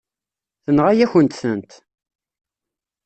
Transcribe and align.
Tenɣa-yakent-tent. 0.63 1.71